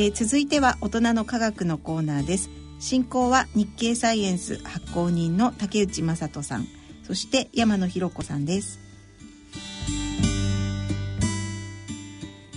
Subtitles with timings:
[0.00, 2.48] えー、続いては大人の科学のコーナーです。
[2.78, 6.66] 進行は日経サイエンス発行人の竹内正人さん。
[7.02, 8.78] そして山野博子さんです。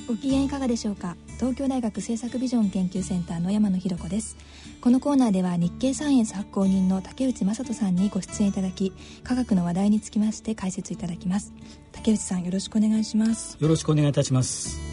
[0.08, 1.18] ご機嫌いかがでしょうか？
[1.36, 4.38] 東京大学政策ビジョン研究センターの山野博子です。
[4.80, 8.94] このコーナーでは日経サイエンス発行人の竹内正人さんにご出演いただき
[9.26, 11.52] 科学の話題につきまして解説いただきます。
[11.92, 13.58] 竹内さんよろしくお願いします。
[13.60, 14.93] よろしくお願いいたします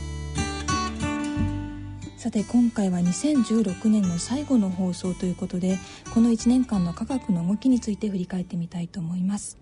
[2.20, 5.78] さて今回は2016年の最後の放送ということで
[6.12, 9.56] この1年間の科学の動きについて振り返ってみたいと思います。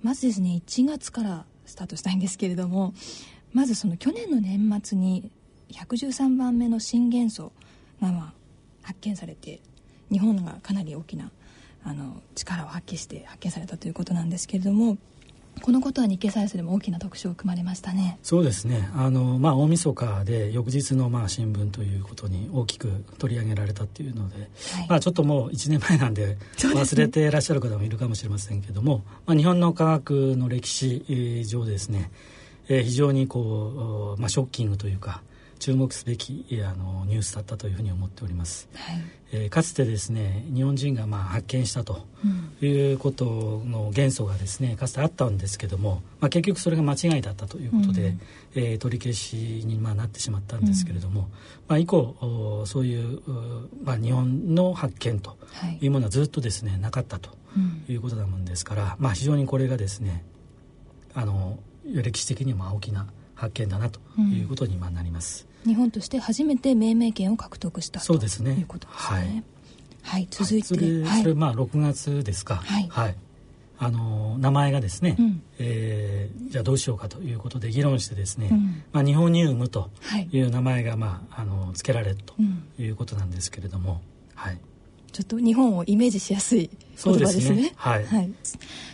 [0.00, 2.94] まずですね1月からスタートしたいんですけれども
[3.52, 5.32] まずその去年の年末に
[5.72, 7.50] 113番目の新元素
[8.00, 8.34] がま
[8.82, 9.58] 発見されて
[10.12, 11.32] 日本がかなり大きな
[11.82, 14.96] あの力を発揮して発見されたということなんですけれども
[15.62, 18.18] このことは日経サイエンスでも大きな特集を組まれましたね。
[18.22, 18.88] そうですね。
[18.94, 24.48] あのまあ大晦日で翌日のまあ新聞ということに大きく取り上げられたっていうので、はい、
[24.88, 32.10] まあちょっともう1年前なんで忘れていらっしゃる方もいるかもしれませんけども、ね、まあ日本の科学の歴史上ですね、
[32.68, 35.22] えー、非常にこうまあショッキングというか。
[35.60, 38.96] 注目すべきあのニュースだったというふうに思っております、はい、
[39.32, 42.06] えー、かつてですね日本人がまあ発見したと
[42.62, 48.20] いうことの元素がですねかつてあったんですけども、まあ、結局それが間違いだったということで、うん、
[48.54, 51.26] えー、取り消しにまあなってしまったんですけれども、うん、
[51.68, 53.20] まあ、以降そういう、
[53.84, 55.36] まあ、日本の発見と
[55.80, 55.88] い。
[55.88, 57.30] うものはずっとですねなかったと
[57.88, 60.24] いうことなもんですから、まあ、非常にこれがですね
[61.14, 63.06] あの歴史的にも大きな
[63.40, 65.46] 発見だなということになります。
[65.64, 68.54] 日本として初めて命名権を獲得したそうですね。
[68.54, 69.16] ということですね。
[69.16, 69.42] はい、
[70.02, 72.56] はい、続いて、はい、それそれまあ6月ですか。
[72.56, 72.86] はい。
[72.90, 73.16] はい、
[73.78, 79.88] あの名前がですね、うん、えー、じゃあどうしようかということで議論してですね、うん、まあ、日本ニウムと
[80.30, 82.34] いう名前が、まあ、あの付けられると
[82.78, 84.02] いうことなんですけれども、
[84.34, 84.58] はい、
[85.10, 86.70] ちょっと日本をイメージしやすい
[87.02, 87.42] 言葉ですね。
[87.42, 88.30] すねはい、はい。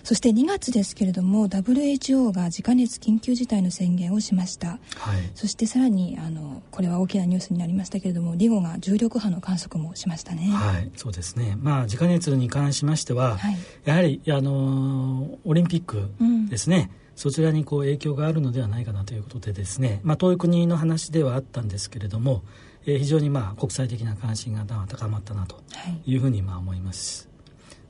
[0.05, 4.79] そして2月ですけれども WHO が自家熱緊急事態の宣言をしました。
[4.97, 5.31] はい。
[5.35, 10.49] そしてさらにあのこれは大きなニュースになりましたけれどもリゴが重力波の観測もしましたね。
[10.49, 11.57] はい、そうですね。
[11.61, 16.09] まあ自家熱に関しましては、はい、やはりあのオリンピック
[16.49, 16.91] ですね。
[17.01, 22.43] うんそちらにこう影響があるのではないかなということでですね、まあ、遠い国の話ではあったんですけれども、
[22.87, 25.63] えー、非常にまあ国際的な関心が高まったなと
[26.07, 26.17] い。
[26.17, 27.29] うふうにまあ思います。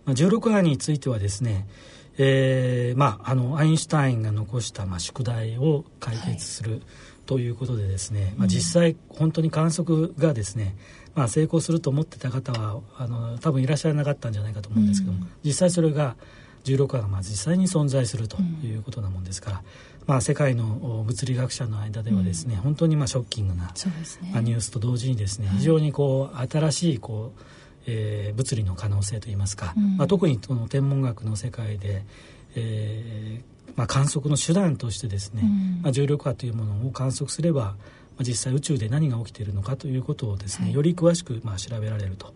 [0.04, 1.66] まあ、16話についてはですね、
[2.18, 6.82] えーまあ、あのアインシュタインが残したまあ宿題を解決する、はい、
[7.26, 10.76] ということでですね、まあ、実際本当に観測がですね、
[11.14, 16.16] まあ、成功すると思ってた方はあの多分いらっしゃらなかったんじゃないかと思うんですけども、うん、実際それが
[16.64, 19.62] 16話がまあ実際に存在するということなもんですから、
[20.06, 23.70] まあ、世界の物理学者の間ではですね、うん、本当にまあショッキングな、ね、
[24.40, 27.40] ニュースと同時にですね、非常にこう新しいこう、
[27.86, 32.04] えー、物理の可能性といいますか、うん、まあ、特にこの天文学の世界で、
[32.54, 37.74] えーまあ、観測の手段としてですね、うん、まあ、重力波というものを観測すれば、ま
[38.20, 42.32] あ、実際宇宙で何が起きているのかということをですね、はい、より詳しくまあ調べられると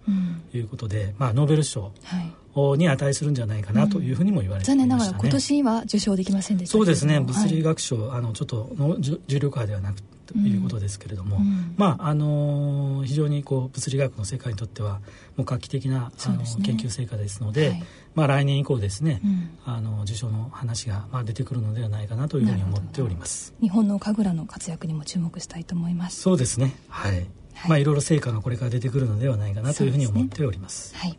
[0.52, 1.88] いうことで、まあ、ノーベル賞、は
[2.20, 2.29] い
[2.76, 10.02] に値するんじゃないかなというふうにも言われていました、ねうん、残念ながら今年は受賞できませんでしたそうですね物理学賞、はい、あのちょっとの重力波ではなく
[10.32, 15.00] ということですけれども、うん、まああの非常にこう物理学の世界にとっては
[15.36, 17.84] もう画期的な、あの研究成果ですので、はい、
[18.14, 23.54] まあ来年以降ですね、うん、あの受賞の話がまあ出てくるのではないかなというふうに思っております。
[23.60, 26.20] 日本の神楽の活躍にも注目したいと思います。
[26.20, 26.76] そうですね。
[26.88, 27.12] はい。
[27.54, 30.90] はい、まあいろいろ成果がこれから出てくるのではないかなというふうに思っております。
[30.90, 31.18] すね、はい。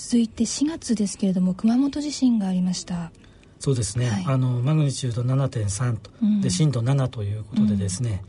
[0.00, 3.10] 続いて4月ですけれども熊本地震がありました。
[3.58, 8.22] そうですね、はい、あのマグニチュード7.3と、うん、で震度7ということでですね、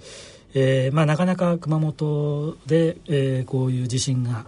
[0.55, 4.47] うん、えー、まあ、なかなか熊本で、えー、こういう地震が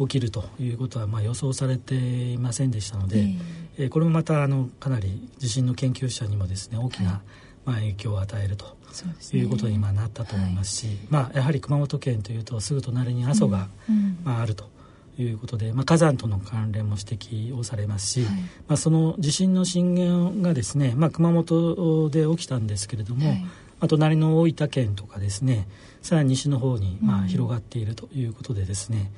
[0.00, 3.34] 起きるということは、まあ、予想されていませんでしたので、え
[3.78, 3.84] え。
[3.84, 7.20] ー、これもまたあのかなり地震の研究者にもですね大きな、はい、
[7.66, 14.74] まあ、影響を与えると、ね、いうことに今なったと思いますし、はい、まあ、やはり熊本県というとすぐ隣に阿蘇が、うん、まあ、あると。
[15.18, 25.68] いうことで、まあ、火山との関連も指摘をされますし、はい、まあ、その地震の震源がですね、まあ、熊本で起きたんですけれども、はい、まあ、隣の大分県とかですね
[26.02, 29.10] さらに西の方にまあ広がっているということでですね、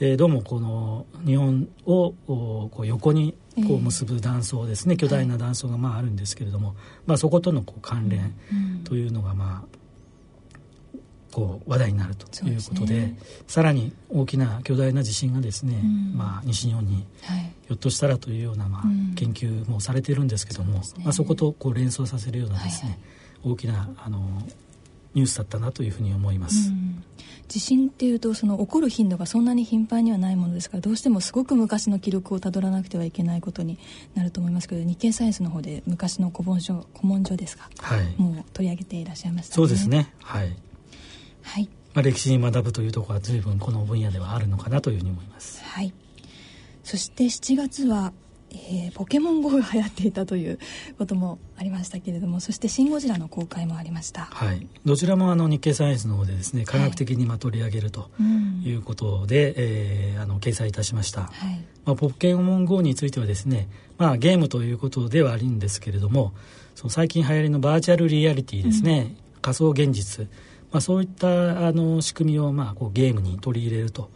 [0.00, 3.34] うん、えー、どうもこの日本をこう横に
[3.66, 6.76] こう結ぶ断層ですね、えー、巨大な断層がまああるんですけれども、はい、
[7.06, 8.34] まあ、そことのこう関連
[8.84, 9.76] というのがまあ
[11.36, 17.06] こう話題になるということで、ね、さらに大きな巨大な地震がですね、うん、まあ、西日本に
[17.66, 18.82] ひょっとしたらというような、まあ、
[19.16, 22.98] 研究もされているんですけども、そ、ね、まあ、そことこう連想させるようなですね、はい
[23.48, 24.18] はい、大きなあの
[25.12, 26.72] ニュースだったなというふうに思います。
[27.48, 33.78] 地震っていうとその起こる頻度がそんなに頻繁にはないものですからどうしてもすごく昔の記録をたどらなくてはいけないことに
[34.14, 40.12] なると思いますけど日経サイエンスの方で昔の古文書古文書ですか、はい、もう取り上げていらっしゃいました、ね、そうですね。
[40.22, 40.56] はい、
[41.46, 41.68] はい。
[41.94, 45.62] まあ、歴史に学ぶというところは随分この分野ではあるのかなというふうに思います。
[45.64, 45.92] はい。
[46.84, 48.12] そして7月は
[48.52, 50.58] えー、ポケモン GO が流行っていたという
[50.98, 58.08] こともありましたけれどもそして「シン・ゴジラ」の公開もありました、はい、どちらもあの日経サイエンスの方でですね科学的にま取り上げると
[58.64, 66.32] いうことで、はい、えー、あの掲載いたしました、はい、まあ、ポケモン GO についてはですね、まあ、ゲームということではあるんですけれども
[66.74, 70.28] その最近流行りのバーチャルリアリティですね、うん、仮想現実、
[70.76, 74.10] まあ、そういったあの仕組みをまあこうゲームに取り入れると。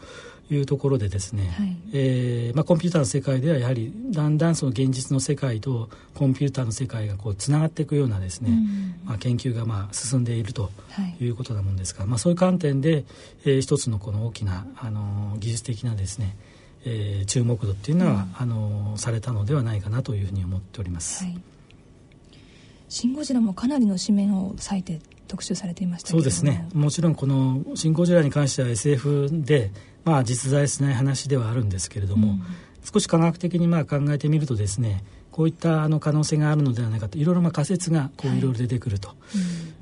[0.53, 10.73] いうところでですね、はい、えー、まあ、コンピューターの世界ではやはりだんだんその現実の世界とコンピューターの世界がこうつながっていくようなですね、うん、まあ、研究がまあ進んでいると
[11.21, 13.05] いうことなもんですが、はい、まあ、そういう観点で、
[13.45, 16.37] えー、一つのこの大きな、あの技術的なですね、
[16.85, 21.23] えー、注目度っていうのは、うん、あのされたのではないかなというふうに思っております。
[21.23, 21.41] はい
[22.91, 25.01] シン・ゴジラもかなりの紙面を割いて
[25.31, 26.69] 特集されていましたそうですね。
[26.75, 29.71] もちろんこの「シン・ゴジラ」に関しては SF で、
[30.05, 32.43] まあ、実在しない話ではあるんですけれども、うん、
[32.83, 38.41] 少し科学的にまあ考えてみるとですねこういったあの可能性があるのではないかといろいろまあ仮説がこうい。
[38.41, 39.11] ろいろ出てくると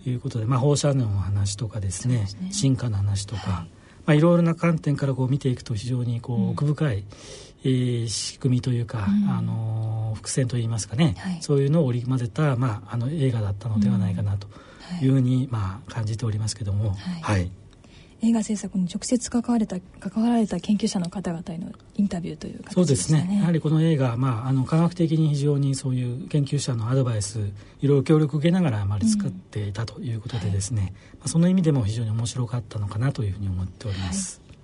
[0.05, 3.71] いうことで、はいうん、まあ、放射能の話とかですね、ね、進化の話とか、はい。
[4.07, 7.05] まあ、いろいろな観点からこう見ていくと非常にこう奥深い、うん
[7.65, 14.49] えー、仕組みというか、うん、あの伏線といいますかね、はい、そういうのを織り交ぜた、まあ、あの映画だったのではないかなと
[15.03, 15.07] い。
[15.09, 16.95] うふうに、まあ、感じておりますけども。
[17.23, 17.51] はい、
[18.21, 23.39] 映画制作に直接関われた関わられた研究者の方々へのインタビューというね、そうですね。
[23.41, 27.39] やはりこの映画、まあ、あの科学的に非常にそういう研究者のアドバイス
[27.81, 34.41] いろいろ協力を受けながらあまり作っていたということでですね、うんはい、まあ、その意味でも非常に面白かったのかなというふうに思っております。
[34.49, 34.59] はい。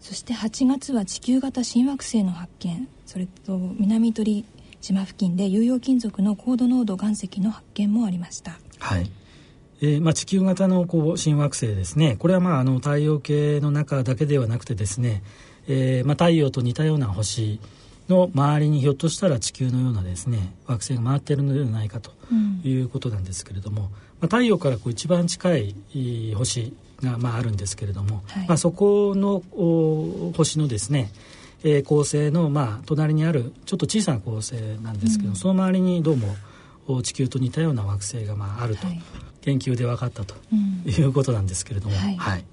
[0.00, 2.88] そして8月は地球型新惑星の発見。
[3.06, 4.44] それと南鳥
[4.82, 8.58] 島付近で有用金属の高度濃度岩石の発見もありました。
[8.78, 9.10] はい
[9.82, 12.16] えーまあ、地球型のこう新惑星ですね。
[12.18, 15.22] これはまああの太陽系の中だけではなくてですね、
[15.68, 17.60] えーまあ、太陽と似たような星
[18.08, 22.12] の周りにひょっとしたら地球のようなですね惑星が回っているのではないかと
[22.64, 23.92] いうことなんですけれども、うん、ま
[24.22, 25.74] あ、太陽からこう一番近い
[26.34, 26.72] 星
[27.02, 29.42] が、まあ、あるんですけれども、はい、まあ、そこの
[30.36, 31.10] 星のですね、
[31.64, 39.02] えー、恒星の、まあ、隣にあるちょっと小さな恒星なんですけど、うん、その周りにどうも地球と似たような惑星が、まあ、あると、はい、
[39.46, 40.34] 研究で分かったと
[40.84, 42.44] いうことなんですけれども、うん、はい、はい、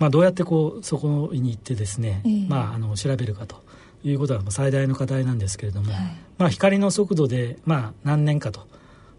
[0.00, 3.62] まあ、どうやってこうそこに行ってですね、えー、まあ、あの調べるかと
[4.02, 6.02] いうことは最大の課題なんですけれども、はい、
[6.36, 8.66] まあ、光の速度で、まあ、何年かと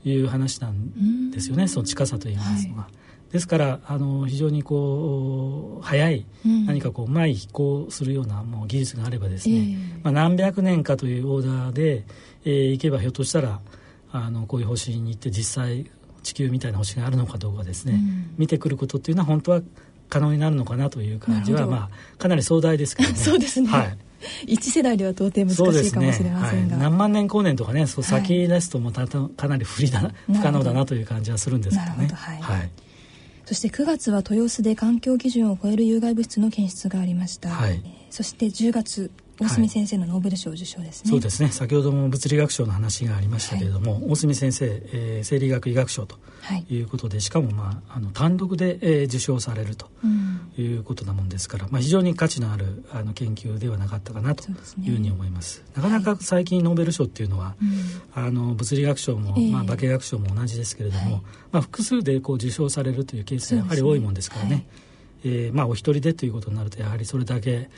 [0.04, 2.88] いう話なんですよね、その近さといいますのは。
[3.32, 12.06] ですからあの非常にこう早い、うん、何かこううまい飛行するようなもう技術があればですね、えー、まあ、何百年かというオーダーで、
[12.44, 13.60] えー、行けばひょっとしたら
[14.12, 15.92] あのこういう星に行って実際
[16.24, 19.62] 地球みたいな星があるのかどうかですね、うん、見てくることっていうのは本当は
[20.10, 23.16] 可能になるのかなという感じは、まあ、かなり壮大ですけどね。
[23.18, 23.98] そうですね、はい。
[24.48, 26.84] 一世代では到底難しいかもしれませんが、ね。
[26.84, 32.10] はい、何万年後年とかねそう先ですともたかなり不利だ不可能だなという感じはするんですけどね。
[32.14, 32.70] はい、はい。
[33.46, 41.50] そして9月は豊洲で環境基準を超える有害物質の検出がありました、はい、そして10月大隅先生のノーベル賞受賞ですね、はい、そうですね。
[41.50, 46.18] 先ほども物理学賞の話がありましたけれども、はい、大隅先生、えー、生理学医学賞と
[46.70, 46.82] い。
[46.82, 49.90] うことで、はい、しかも、まあ、あの単独で、えー、受賞されると
[50.58, 57.56] いうことなもんですから、まあ、非常に価値のあるあの研究ではなかったかなというふうに思います、ね、なかなか最近ノーベル賞っていうのは、
[58.14, 64.50] あの物理学賞も、えー、まあ、化学賞も同じですけれども、まあ、複数でこう受賞されるというケースがやはり多いもんですからね。
[64.50, 64.68] ね、
[65.24, 67.70] えー、まあ、お一人でということになるとやはりそれだけ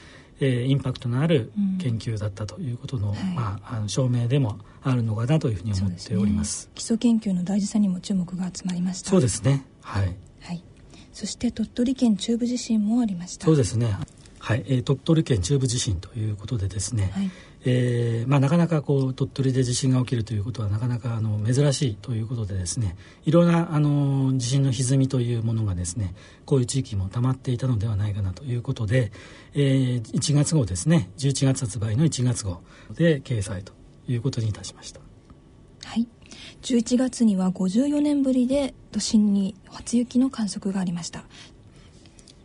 [0.42, 9.12] えー、インパクトのある研究だったということのうんはい、まあ、あの証明でもあるのかなというふうに思っております、ね、基礎研究の大事さにも注目が集まりました。
[9.12, 9.66] そうですね。
[9.82, 10.64] はい、はい、
[11.14, 13.46] そして鳥取県中部地震もありました。
[13.46, 13.96] そうですね。
[14.40, 17.32] はい、えー、鳥取県中部地震ということでですね、はい、
[17.64, 26.16] えー、まあ、なかなかこう鳥取で地震が起きるということはなかなかあの珍しいということでですねいろんなあの地震の歪みというものがですね
[26.46, 29.12] こういう地域も溜まっていたのではないかなということで、
[29.54, 32.62] えー、1月号ですね11月発売の1月号
[32.96, 33.74] で掲載と
[34.08, 35.02] いうことにいたしました。
[35.84, 36.08] はい
[36.62, 41.24] 11月には54年ぶりで都心に初雪の観測がありました、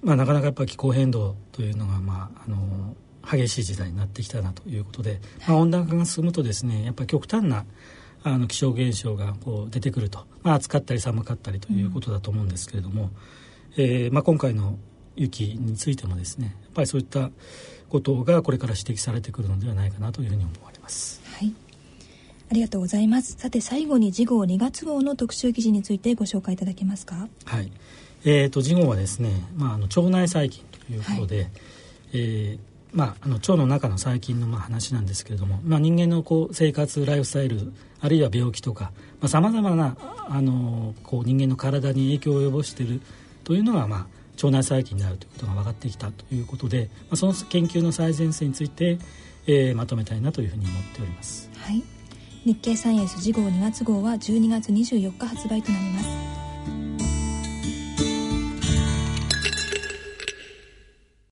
[0.02, 2.96] まあ、なかなかやっぱ気候変動というのが、まあ、あの
[3.30, 7.64] 激しい時代になってきたなということで、まあ、温暖化が進むとですねやっぱり極端な
[8.22, 13.10] あの気象現象がこう出てくると、まあ、暑かったり寒かったりということだと思うんですけれども、
[13.76, 14.78] うん、えー、まあ、今回の
[15.16, 17.30] 雪についてもですねやっぱりそういった
[17.88, 21.20] ことがこれから指摘されてくるのではないかなというふうに思われます。
[21.24, 21.54] はい
[22.48, 23.34] ありがとうございます。
[23.38, 27.26] さて最後に次号2月号の特集記事についてご紹介いただけますか？
[27.44, 27.72] はい。
[28.24, 31.50] えっ、ー、と次号はですね、まああの腸内細菌ということで、はい、
[32.12, 32.58] えー、
[32.92, 38.92] まあ、あの腸の中の細菌のまあ話なんですけれども、まあ、人間のこう生活ライフスタイルあるいは病気とか
[39.26, 39.96] さまざ、まな
[40.28, 43.00] あのこう人間の体に影響を及ぼしている
[43.44, 48.98] というのが、まあ、腸内細菌であるということが分かってきたということで、まあ、その研究の最前線について、
[49.46, 51.50] えー、まとめたいなというふうに思っております。
[51.56, 51.82] はい
[52.46, 56.45] 日経サイエンス次号2月号は12月24日発売となります